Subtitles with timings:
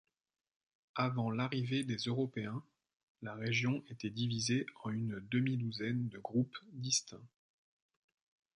[0.95, 2.63] Avant l'arrivée des Européens,
[3.21, 7.21] la région était divisée en une demi-douzaine de groupes distincts.